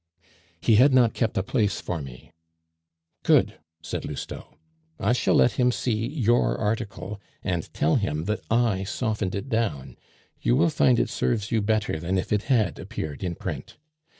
"He 0.59 0.77
had 0.77 0.95
not 0.95 1.13
kept 1.13 1.37
a 1.37 1.43
place 1.43 1.79
for 1.79 2.01
me." 2.01 2.31
"Good," 3.21 3.59
said 3.83 4.03
Lousteau. 4.03 4.55
"I 4.99 5.13
shall 5.13 5.35
let 5.35 5.51
him 5.51 5.71
see 5.71 6.07
your 6.07 6.57
article, 6.57 7.21
and 7.43 7.71
tell 7.71 7.97
him 7.97 8.23
that 8.23 8.41
I 8.49 8.83
softened 8.83 9.35
it 9.35 9.47
down; 9.47 9.97
you 10.41 10.55
will 10.55 10.71
find 10.71 10.97
it 10.99 11.09
serves 11.11 11.51
you 11.51 11.61
better 11.61 11.99
than 11.99 12.17
if 12.17 12.33
it 12.33 12.45
had 12.49 12.79
appeared 12.79 13.23
in 13.23 13.35
print. 13.35 13.77